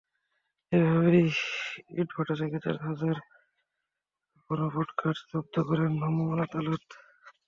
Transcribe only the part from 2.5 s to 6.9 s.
চার হাজার ঘনফুট কাঠ জব্দ করেন ভ্রাম্যমাণ আদালত।